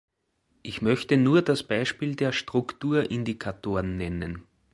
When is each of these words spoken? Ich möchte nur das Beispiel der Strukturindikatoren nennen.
Ich 0.63 0.81
möchte 0.81 1.15
nur 1.15 1.43
das 1.43 1.61
Beispiel 1.61 2.15
der 2.15 2.31
Strukturindikatoren 2.31 3.97
nennen. 3.97 4.47